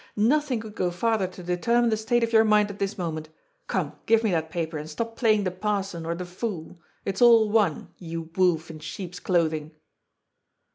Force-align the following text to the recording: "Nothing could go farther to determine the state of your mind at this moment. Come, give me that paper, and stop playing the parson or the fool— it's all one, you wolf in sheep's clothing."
"Nothing 0.15 0.61
could 0.61 0.73
go 0.73 0.89
farther 0.89 1.27
to 1.27 1.43
determine 1.43 1.91
the 1.91 1.95
state 1.95 2.23
of 2.23 2.33
your 2.33 2.43
mind 2.43 2.71
at 2.71 2.79
this 2.79 2.97
moment. 2.97 3.29
Come, 3.67 3.93
give 4.07 4.23
me 4.23 4.31
that 4.31 4.49
paper, 4.49 4.79
and 4.79 4.89
stop 4.89 5.15
playing 5.15 5.43
the 5.43 5.51
parson 5.51 6.07
or 6.07 6.15
the 6.15 6.25
fool— 6.25 6.79
it's 7.05 7.21
all 7.21 7.51
one, 7.51 7.89
you 7.99 8.31
wolf 8.35 8.71
in 8.71 8.79
sheep's 8.79 9.19
clothing." 9.19 9.73